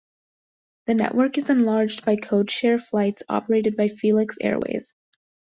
The 0.87 0.95
network 0.95 1.37
is 1.37 1.51
enlarged 1.51 2.03
by 2.05 2.15
codeshare 2.15 2.81
flights 2.81 3.21
operated 3.29 3.77
by 3.77 3.87
Felix 3.87 4.35
Airways. 4.41 4.95